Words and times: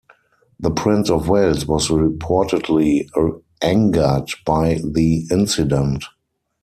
The 0.59 0.71
Prince 0.71 1.11
of 1.11 1.29
Wales 1.29 1.67
was 1.67 1.89
reportedly 1.89 3.07
angered 3.61 4.31
by 4.47 4.79
the 4.83 5.27
incident. 5.29 6.05